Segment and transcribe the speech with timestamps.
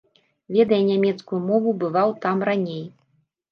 [0.55, 2.83] Ведае нямецкую мову, бываў там раней.